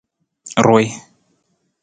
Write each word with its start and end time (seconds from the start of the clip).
Ruwii. 0.65 0.89